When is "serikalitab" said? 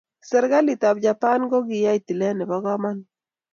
0.29-0.95